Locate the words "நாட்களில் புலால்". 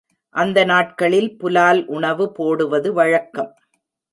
0.63-1.85